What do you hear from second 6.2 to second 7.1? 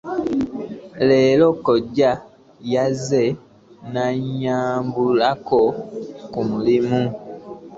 ku mulimu.